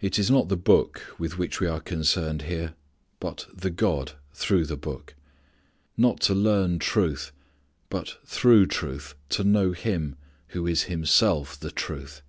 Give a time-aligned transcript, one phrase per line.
[0.00, 2.74] It is not the Book with which we are concerned here
[3.20, 5.14] but the God through the Book.
[5.96, 7.30] Not to learn truth
[7.90, 10.16] but through truth to know Him
[10.48, 12.22] who is Himself the Truth.